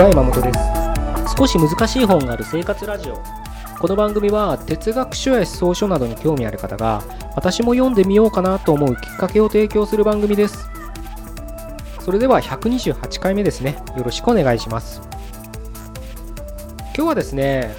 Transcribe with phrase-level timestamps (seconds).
[0.00, 0.50] は山本で
[1.28, 1.36] す。
[1.36, 3.22] 少し難しい本がある生活ラジオ。
[3.78, 7.02] この番組は哲学書や思想書などに興味ある方が
[7.36, 10.70] 私も読んでみようかなと思うきっかけを提供する番組です。
[12.00, 13.76] それでは128回目ですね。
[13.94, 15.02] よろしくお願いします。
[16.96, 17.74] 今日はですね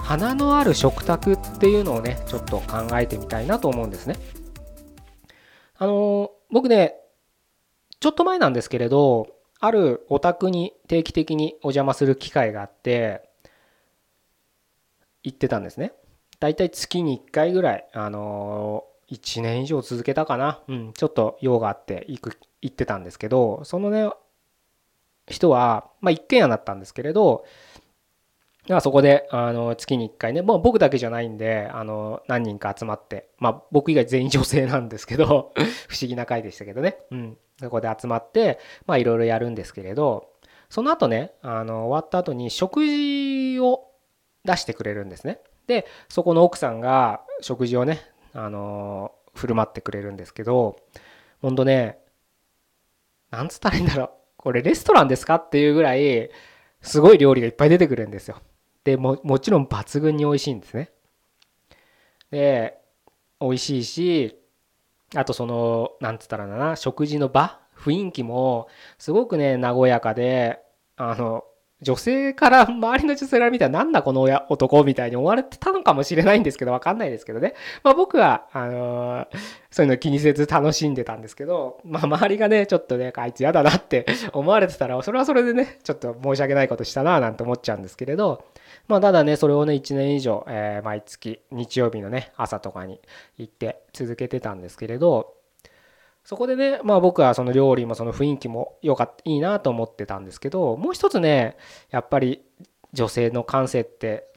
[0.00, 4.16] 花のある食卓っていうのをねちょっと考えてみたいなと思うんですね。
[5.76, 6.94] あの僕ね
[8.00, 13.22] ちょっと前なんですけれどあるお宅に定期的にお邪魔する機会があって
[15.22, 15.92] 行ってたんですね。
[16.40, 20.60] だいたい月に1回ぐらいあの1年以上続けたかな。
[20.66, 24.10] うんちょっと用があって行く行ってたんですけどそのね
[25.28, 27.44] 人はまあ一軒家だったんですけれど
[28.80, 35.52] そこであの月に1回ね、もう僕だけじゃないんであの何人か集まって、まあ、僕以外全員女性なんですけど
[35.88, 40.30] 不思議な回でしたけどね、うん、そこで集まってまあいろいろやるんですけれど
[40.68, 43.90] その後ねあの終わった後に食事を
[44.44, 45.40] 出してくれるんですね。
[45.66, 48.00] でそこの奥さんが食事をね
[48.34, 50.76] あの振る舞ってくれるんですけど
[51.40, 51.98] ほんとね
[53.30, 54.10] なんつったらいいんだろう。
[54.36, 55.36] これレストランですか？
[55.36, 56.30] っていうぐらい
[56.80, 58.42] すごい料理がいっぱい出てくるんですよ。
[58.82, 60.90] でももちろん抜群に美味しいんですね。
[62.32, 62.78] で
[63.40, 64.41] 美味しいし
[65.14, 68.68] あとそのなんつったらな食事の場雰囲気も
[68.98, 70.60] すごくね和やかで
[70.96, 71.44] あの
[71.82, 77.54] 女性から周りの女性から見たらなんだこの親男みたいに思われてたのかもしれないんですけどわかんないですけどね。
[77.82, 79.26] まあ僕は、あのー、
[79.70, 88.44] そういうの気にせず楽しんでたんですけど、まあ周りがね、ちょっとね、あいつ嫌だなって思われてたら、それはそれでね、ちょっと申し訳ないことしたななんて思っちゃうんですけれど、
[88.88, 93.00] まあただね、それをね、1年以上、えー、毎月日曜日のね、朝とかに
[93.38, 95.34] 行って続けてたんですけれど、
[96.24, 101.56] そこでね、まあ僕はその料理もその雰囲気も良かった、いいなと思ってたんですけど、もう一つね、
[101.90, 102.42] やっぱり
[102.92, 104.28] 女性の感性って、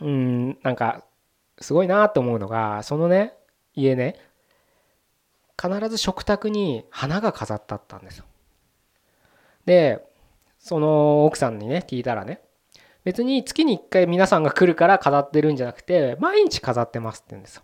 [0.00, 1.04] うん、なんか
[1.60, 3.32] すごいなと思うのが、そのね、
[3.74, 4.16] 家ね、
[5.60, 8.24] 必ず食卓に花が飾ってあったんですよ。
[9.64, 10.04] で、
[10.58, 12.40] その奥さんにね、聞いたらね、
[13.06, 17.62] 別に月に1回皆さんが来るから飾ってるんじゃなくて、毎日飾ってますって言うんですよ。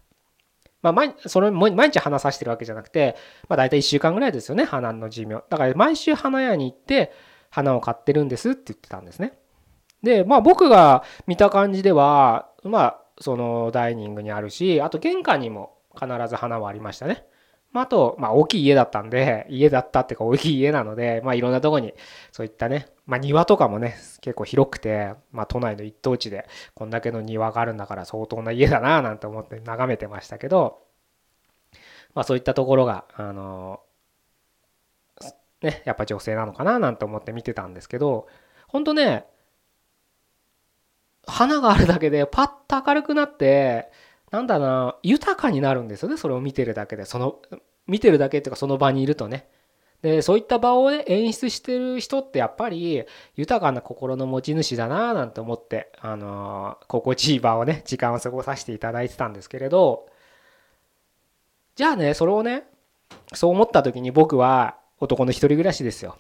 [0.82, 3.16] まあ毎、それ毎日花さしてるわけじゃなくて、
[3.48, 5.42] まあ大体1週間ぐらいですよね、花の寿命。
[5.50, 7.10] だから毎週花屋に行って
[7.50, 9.36] 花を買ってるんですって言ってたんですね。
[10.04, 17.26] で、まあ僕が見た感じでは、まあそのダイニングにあるし、あと玄関にも必ず花はありましたね。
[17.72, 21.94] まあ、あと、まあ、大きい家だったんで、家だったっていうか大きい家なので、まあ、いろんなとこに、
[22.30, 30.82] そういったね、まあ、庭とかもね、結構広くて、まあ、都内の一等地で、こんだけの庭があるんだから相当な家だな、なんて思って眺めてましたけど、
[32.14, 33.80] まあ、そういったところが、あの、
[35.62, 38.26] ね、やっぱ女性なのかな、なんて思って見てたんですけど、
[38.68, 39.26] 本当ね、
[41.26, 43.90] 花があるだけでパッと明るくなって、
[44.32, 47.04] なんだな豊かになるんですよねそれを見てるだけで。
[47.04, 47.41] その
[47.87, 49.47] 見てるだけっていうかその場にいるとね。
[50.00, 53.04] でそういった場をね演出してる人ってやっぱり
[53.37, 60.09] 豊かな心の持ち主だななんて思ってあのー、心地いい場をね時間を過ごさせていただいてたんですけれど。
[61.76, 62.64] じゃあねそれをね
[63.34, 66.16] そう思った時に僕は男の一人暮らしですよ。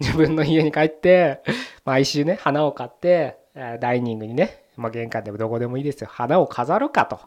[0.00, 1.42] 自分の家に帰って
[1.86, 3.38] 毎週ね花を買って
[3.80, 7.20] ダイニングにねまあ、玄関でもどこでもいいですよ花を飾るかと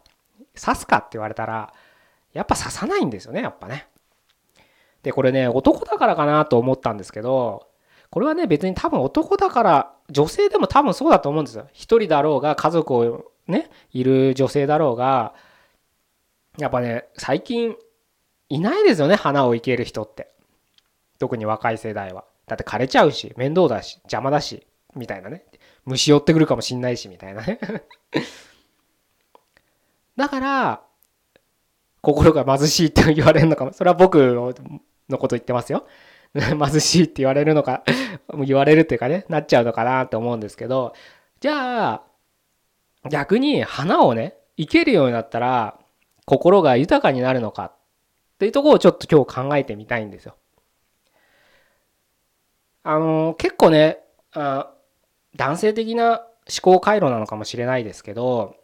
[0.58, 1.72] 刺すかって言われたら
[2.32, 3.88] やっぱ刺さないんですよねやっぱね。
[5.02, 7.66] でこれね男だからかなと思ったんですけど
[8.10, 11.68] これはね別に多分男だから女性でも多分そうだと思うんですよ。
[11.72, 15.34] 一人だろうが家族をねいる女性だろうが
[16.58, 17.76] やっぱね最近
[18.48, 20.30] いないですよね花を生ける人って
[21.18, 22.24] 特に若い世代は。
[22.46, 24.66] だって枯れちゃうし面倒だし邪魔だし
[24.96, 25.44] みたいなね
[25.84, 27.42] 虫寄ってくるかもしんないしみたいな。
[27.42, 27.58] ね
[30.16, 30.82] だから
[32.02, 33.72] 心が貧しいって言われるのかも。
[33.72, 34.18] それは僕
[35.08, 35.86] のこと言ってますよ。
[36.34, 37.82] 貧しいって言われるのか
[38.46, 40.94] 言われるっていうかねなっちゃうのかなって思うんですけど。
[41.40, 42.02] じゃあ
[43.08, 45.78] 逆に花をね生けるようになったら
[46.26, 47.72] 心が豊かになるのかっ
[48.38, 50.36] ていうところをちょっと今日考えてみたいんですよ。
[52.82, 53.98] あの結構ね
[54.32, 54.72] あ
[55.36, 58.56] 男性的な思考回路なのかもしれないですけど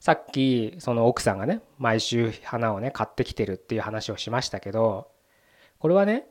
[0.00, 5.08] さっきその奥さんがね毎週花をね買ってきてるっていう話をしましたけど
[5.78, 6.26] これはね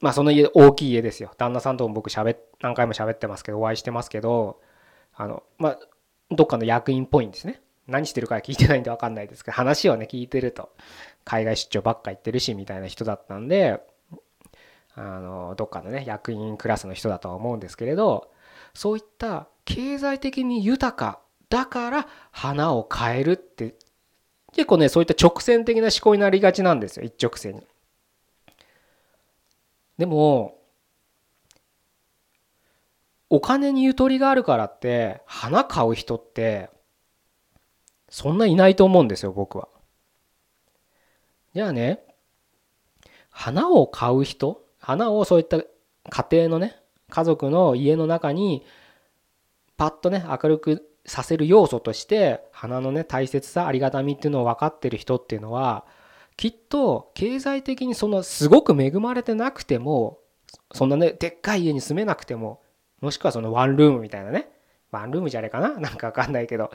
[0.00, 1.32] まあその家大きい家ですよ。
[1.38, 4.60] 旦那さんとも僕しゃべ何回も喋ってますけどお会いしてますけど
[5.14, 5.78] あのまあ
[6.30, 7.60] どっかの役員っぽいんですね。
[7.86, 10.74] 何してるか聞いてないんで分かんないですけど話をね聞いてると。
[11.24, 13.80] 海外出張ばっか行ってるしみたいな人だったんで
[14.94, 18.30] あのどっかのね役員クラスの人だとは思うんですけれど
[18.74, 23.74] そういった経済的に豊かだから花を変えるって
[24.52, 27.66] 結構ねそういった直線的な思考になりがちなんですよ一直線に。
[29.98, 30.58] でも
[33.30, 36.70] お金にゆとりがあるからって花買う人って
[38.10, 39.68] そんないないと思うんですよ僕は。
[41.54, 42.00] じゃあね
[43.30, 46.76] 花を買う人花をそういった家庭のね
[47.08, 48.64] 家族の家の中に
[49.76, 55.84] パッとね明るくさせる要素として花のね大切さありがたみっていうのを分かってる人っていうのは
[56.36, 60.18] きっと経済的にそのすごく恵まれてなくても
[60.72, 62.60] そんなねでっかい家に住めなくても
[63.00, 64.48] もしくはそのワンルームみたいなね
[64.90, 65.70] ワンルームじゃねえかな？
[65.80, 66.70] なんかわかんないけど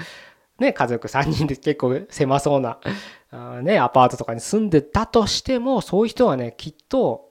[0.59, 2.79] ね家族3人で結構狭そうな
[3.61, 7.26] ねアパートとかに住んでたとしてもそういう人はねきっと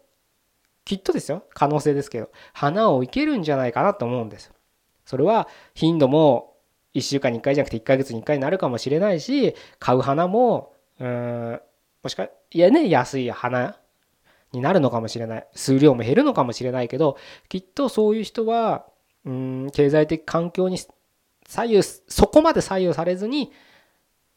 [0.87, 1.43] きっとですよ。
[1.53, 2.31] 可能性ですけど。
[2.55, 4.51] 花を生けるんじゃないかなと思うんです。
[5.05, 6.55] それは頻度も
[6.95, 11.61] 1週間に1回じゃなくて1ヶ月に1回になるかもしれないし買う花もうん
[12.03, 13.77] もしかいやね安い花
[14.53, 15.47] になるのかもしれない。
[15.55, 17.19] 数量も減るのかもしれないけど
[17.49, 18.87] きっとそういう人は
[19.25, 20.79] うん経済的環境に
[21.47, 23.53] 左右そこまで左右されずに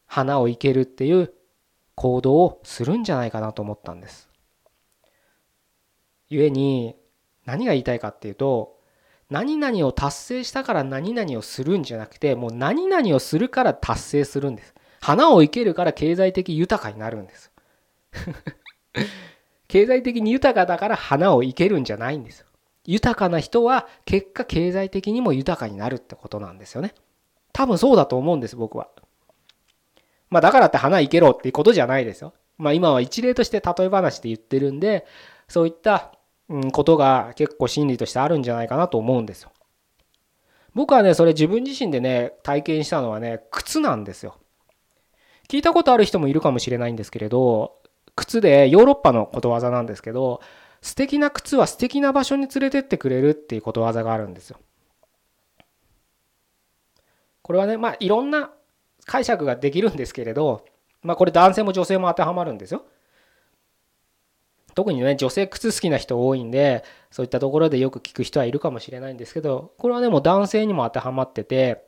[0.06, 1.32] 花を生けるっていう
[1.94, 4.29] 行動をするんじゃないかなと思ったんです。
[6.30, 6.96] 故に
[7.44, 8.78] 何が言いたいかっていうと
[9.30, 14.74] 何々を達成したから何々をするんじゃなくてもう何々をするから達成するんです。
[15.00, 17.50] 花を生けるから経済的豊かになるんです。
[19.68, 22.46] 経済的に豊かだから花を生けるんじゃないんですよ。
[22.84, 26.94] 豊かな人は結果経済的にも豊かになるってことなんですよね。
[27.52, 28.88] 多分そうだと思うんです僕は。
[30.28, 32.34] まあだからって花生けろっていうことじゃないですよ。
[32.58, 35.06] まあ今は一例として例え話で言ってるんで
[35.48, 36.12] そういった
[36.72, 39.52] ことが結構心理としてあるんじゃないかなと思うんですよ。
[40.74, 44.36] 僕はねそれ自分自身でね体験したのはね靴なんですよ。
[45.48, 47.76] 聞いたことある人もいるかもしれないんですけれど
[48.14, 50.40] 靴でヨーロッパのことわざなんですけど
[50.80, 54.58] 素敵な靴は素敵な場所に連れてってくれるっていうことわざがあるんですよ。
[57.42, 58.50] これはねまあいろんな
[59.06, 60.64] 解釈ができるんですけれど
[61.02, 62.84] まあこれ男性も女性も当てはまるんですよ。
[64.74, 71.84] 特にね女性靴好きな人多いんでそういったところでよく聞く人はいるかもしれないんですけどこれはねもう男性にも当てはまってて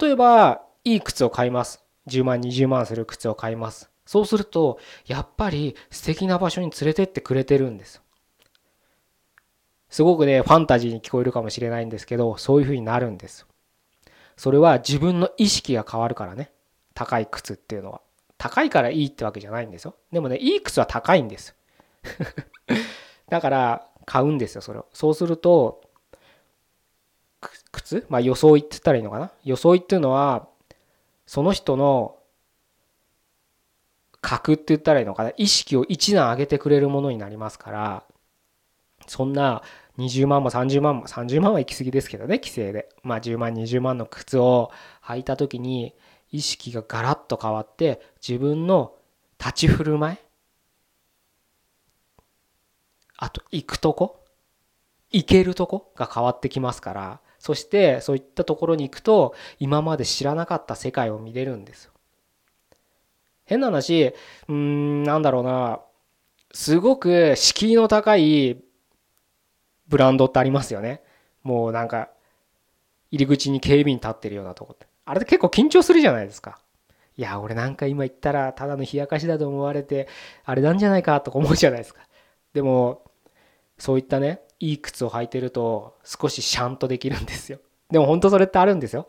[0.00, 1.84] 例えばいい靴を買います。
[2.08, 3.90] 10万20万する靴を買います。
[4.06, 8.02] そうするとやっぱり素敵な場所に連れてってくれてるんです。
[9.88, 13.46] すごくねファンタジーに聞こえるかもしれないんですけどそういう風になるんです。
[14.36, 16.50] それは自分の意識が変わるからね。
[16.94, 18.00] 高い靴っていうのは。
[18.38, 19.96] 高いからいいってわけじゃないんですよ。
[20.12, 21.54] でもねいい靴は高いんです。
[23.28, 24.86] だから買うんですよそれを。
[24.92, 25.82] そうすると
[27.72, 28.06] 靴？
[28.08, 29.30] まあ装いって言ったらいいのかな？
[29.44, 30.48] 装いっていうのは
[31.26, 32.16] その人の
[34.20, 35.32] 格って言ったらいいのかな？
[35.36, 38.04] 意識を一段上げてくれるものになりますから
[39.06, 39.62] そんな
[39.98, 42.88] 20万も30万も30万は行き過ぎですけどね規制で。
[43.02, 44.70] まあ10万20万の靴を
[45.04, 45.94] 履いた時に
[46.32, 48.94] 意識がガラッと変わって自分の
[49.38, 50.18] 立ち振る舞い
[53.22, 54.24] あと行くとこ？
[55.12, 55.92] 行けるとこ？
[55.94, 61.92] が変わってきますからそしてそういったところに行くと今まで知らなかった世界を見れるんですよ。
[63.44, 64.14] 変な話
[64.48, 65.80] うーんなんだろうな
[66.52, 68.62] すごく敷居の高い
[69.86, 71.02] ブランドってありますよね。
[71.42, 72.08] もうなんか
[73.10, 74.86] 入り口に警備員立ってるようなとこって。
[75.04, 76.58] あれって結構緊張するじゃないですか。
[77.16, 80.08] いや俺なんか今言ったらただの冷やかしだと思われて
[80.44, 82.00] あれなんじゃないかとか思うじゃないですか。
[82.54, 83.02] でも
[83.80, 87.58] そういったねいい靴を履いてると少しシャンとできるんですよ。
[87.90, 89.08] でも本当それってあるんですよ。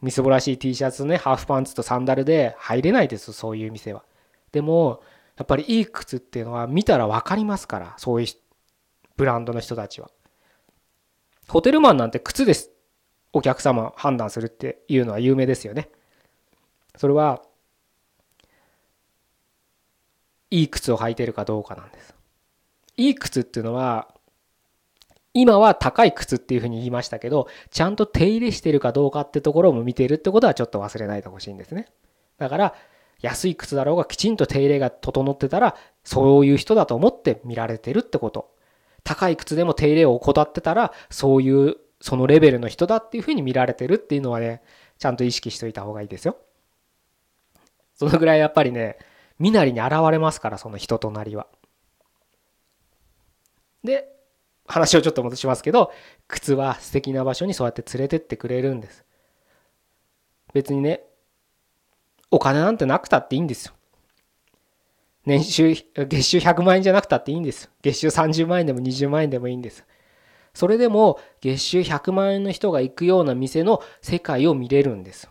[0.00, 4.02] みすぼらしい T シャツねハーフパンツとサンダルで入れないですそういう店は。
[4.52, 5.02] でも
[5.36, 8.28] やっぱりいい靴っていうのは見たら分かりますからそういう
[9.16, 10.10] ブランドの人たちは。
[11.46, 12.70] ホテルマンなんて靴です。
[13.34, 15.90] お客様判断するっていうのは有名ですよね。
[16.96, 17.42] それは
[20.50, 22.13] いい靴を履いてるかどうかなんです。
[22.96, 24.08] いい靴っていうのは
[25.32, 31.88] 今は高い靴っていうふうに言いましたけどちゃんと手入れしてるかどうかってところも見てるってことはちょっと忘れないでほしいんですね。
[32.38, 32.74] だから
[33.20, 38.54] 安い靴だろうがきちんと手入れが整ってたらそういう人だと思って見られてるってこと。
[39.02, 44.62] 高い靴でも手入れを怠ってたらそういうそのレベルの人だっていうふうに見られてるっていうのはね
[44.98, 46.36] ちゃんと意識しといた方がいいですよ。
[47.94, 48.98] そのぐらいやっぱりね
[49.38, 51.46] 身なりに現れますからその人となりは。
[53.84, 54.08] で
[54.66, 55.92] 話をちょっと戻しますけど
[56.26, 59.04] 靴は素敵な場所にそうやって連れてってくれるんです。
[60.54, 61.02] 別にね
[62.30, 63.74] お金なんてなくたっていいんですよ。
[65.26, 69.84] 年収月収100万円じゃなくたっていいんです月収30万円でも20万円でもいいんです。
[70.54, 75.28] それでも月収100万円の人が行くような店の世界を見れるんです。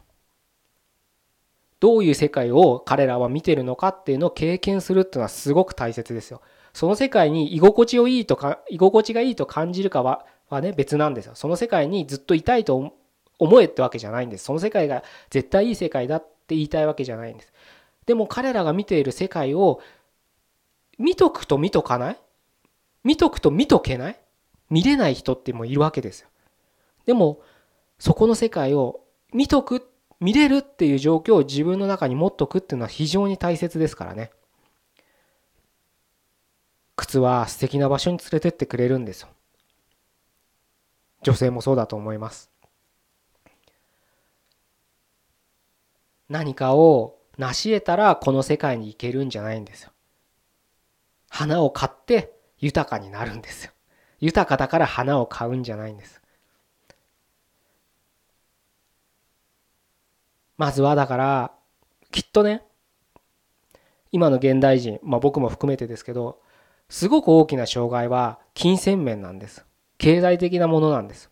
[1.80, 6.42] どういう世界を彼らは見てるのかっていうのを経験するっていうのはすごく大切ですよ。
[6.74, 11.36] その世界に居心地をいいとか居心地がいいと感じるかははね別なんですよ。
[11.36, 12.94] その世界にずっといたいと
[13.40, 14.46] 思えってわけじゃないんです。
[14.46, 17.54] その世界が絶対いい世界だって言いたいわけじゃないんです。
[18.06, 19.82] でも彼らが見ている世界を
[20.98, 22.18] 見とくと見とかない？
[23.04, 24.20] 見とくと見とけない？
[24.70, 26.30] 見れない人ってもいるわけですよ。
[27.06, 27.42] でも
[28.00, 29.02] そこの世界を
[29.34, 29.88] 見とく
[30.20, 34.32] 見れるっていう状況を自分の中に持っとくっていうのは非常に大切ですからね。
[36.96, 39.30] 靴は素敵な場所に連れてってくれるんですよ。
[41.24, 42.52] 女性もそうだと思います。
[46.30, 49.92] 何かを成し得たらこの世界に行けるんじゃないんですよ。
[51.30, 53.72] 花を買って豊かになるんですよ。
[54.20, 56.22] 豊かだから花を買うんじゃないんです。
[60.58, 61.52] まずはだから
[62.12, 62.64] きっとね
[64.12, 66.43] 今の現代人まあ僕も含めてですけど
[66.90, 69.66] すごく大きな障害は金銭面なんです
[69.98, 71.30] 経済的なものなんです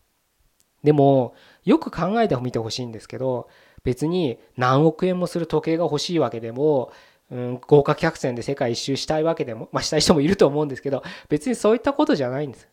[0.84, 3.48] でもよく考えてみてほしいんですけど
[3.84, 6.92] 別に何億円もする時計が欲しいわけでも、
[7.32, 12.68] うん、豪華客船で世界一周したいわけでも、まあ、したい人もいると思うんですけど別にそういったことじゃないんです。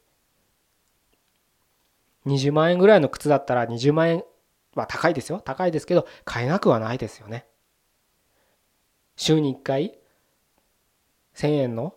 [2.26, 4.24] 20万円ぐらいの靴だったら20万円
[4.74, 7.46] は高いですよ高いですけど買えなくはないですよね。
[9.16, 9.98] 週に1回
[11.34, 11.94] 1000円の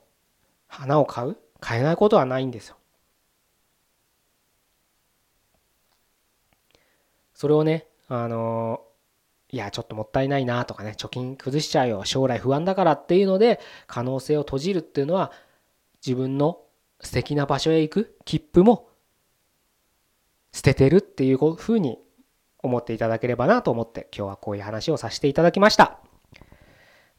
[0.72, 1.38] 花を買う？
[1.60, 2.78] 買えないことはないんですよ。
[7.36, 8.82] それをねあの
[9.50, 15.32] いやちょっともったいないなとかね貯金崩しちゃうよ将来不安だからっていうので可能性を閉じるっていうのは
[16.06, 16.60] 自分の
[17.02, 18.88] 素敵な場所へ行く切符も
[20.54, 21.98] 捨ててるっていうふうに
[22.60, 26.00] 思っていただければなと思って今日はこういう話をさせていただきました。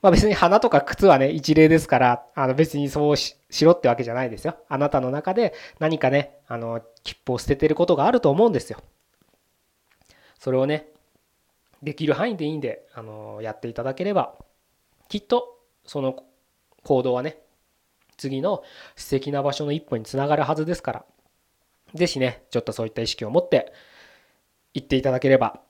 [0.02, 4.56] まあ別に花とか靴はね一例ですからあの別にそうしろってわけじゃないですよ。
[4.68, 8.78] あなたの中で何かねあの切符を捨ててることがあると思うんですよ。
[10.38, 10.88] それをね
[11.82, 14.34] できる範囲でいいんで、あのやっていただければ
[15.08, 16.24] きっとその
[16.84, 17.38] 行動はね
[18.16, 18.62] 次の
[18.96, 21.04] 素敵な場所の一歩につながるはずですから
[21.94, 23.72] 是非ねちょっとそういった意識を持って
[24.74, 25.60] 行っていただければ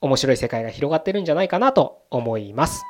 [0.00, 2.82] 面白い世界が広がってるんじゃないかなと思います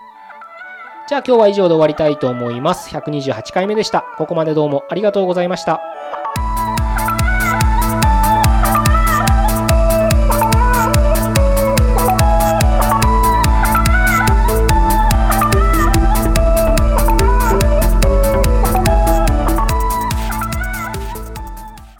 [1.09, 2.94] じゃあ今日は以上で終わりたいと思います。
[2.94, 4.04] 128回目でした。
[4.16, 5.80] ここまでどうもありがとうございました。